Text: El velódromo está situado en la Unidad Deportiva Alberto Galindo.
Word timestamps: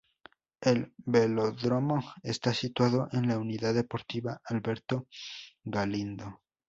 El 0.61 0.93
velódromo 1.05 2.01
está 2.23 2.55
situado 2.55 3.07
en 3.11 3.27
la 3.27 3.37
Unidad 3.37 3.75
Deportiva 3.75 4.41
Alberto 4.45 5.05
Galindo. 5.63 6.41